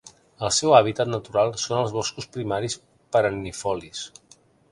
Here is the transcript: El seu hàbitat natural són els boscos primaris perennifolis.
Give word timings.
El 0.47 0.51
seu 0.59 0.71
hàbitat 0.77 1.11
natural 1.15 1.53
són 1.65 1.81
els 1.83 1.93
boscos 1.99 2.29
primaris 2.37 2.79
perennifolis. 3.17 4.05